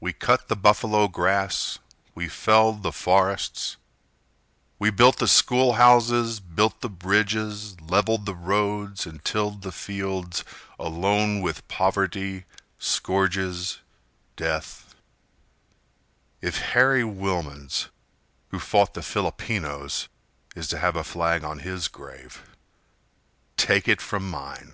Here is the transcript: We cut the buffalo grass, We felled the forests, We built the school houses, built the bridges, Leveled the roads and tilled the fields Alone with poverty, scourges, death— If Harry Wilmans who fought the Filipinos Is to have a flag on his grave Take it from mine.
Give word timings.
We 0.00 0.14
cut 0.14 0.48
the 0.48 0.56
buffalo 0.56 1.06
grass, 1.06 1.80
We 2.14 2.30
felled 2.30 2.82
the 2.82 2.92
forests, 2.92 3.76
We 4.78 4.88
built 4.88 5.18
the 5.18 5.28
school 5.28 5.74
houses, 5.74 6.40
built 6.40 6.80
the 6.80 6.88
bridges, 6.88 7.78
Leveled 7.78 8.24
the 8.24 8.34
roads 8.34 9.04
and 9.04 9.22
tilled 9.22 9.60
the 9.60 9.70
fields 9.70 10.44
Alone 10.78 11.42
with 11.42 11.68
poverty, 11.68 12.46
scourges, 12.78 13.80
death— 14.34 14.94
If 16.40 16.56
Harry 16.72 17.02
Wilmans 17.04 17.88
who 18.52 18.58
fought 18.60 18.94
the 18.94 19.02
Filipinos 19.02 20.08
Is 20.56 20.68
to 20.68 20.78
have 20.78 20.96
a 20.96 21.04
flag 21.04 21.44
on 21.44 21.58
his 21.58 21.86
grave 21.86 22.48
Take 23.58 23.88
it 23.88 24.00
from 24.00 24.30
mine. 24.30 24.72